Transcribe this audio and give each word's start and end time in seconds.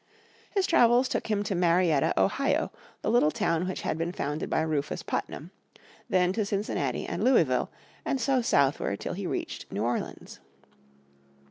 His 0.49 0.65
travels 0.65 1.07
took 1.07 1.27
him 1.27 1.43
to 1.43 1.53
Marietta, 1.53 2.19
Ohio, 2.19 2.71
the 3.03 3.11
little 3.11 3.29
town 3.29 3.67
which 3.67 3.81
had 3.83 3.99
been 3.99 4.11
founded 4.11 4.49
by 4.49 4.61
Rufus 4.61 5.03
Putnam; 5.03 5.51
then 6.09 6.33
to 6.33 6.43
Cincinnati 6.43 7.05
and 7.05 7.23
Louisville, 7.23 7.69
and 8.03 8.19
so 8.19 8.41
southward 8.41 8.99
till 8.99 9.13
he 9.13 9.27
reached 9.27 9.71
New 9.71 9.83
Orleans. 9.83 10.39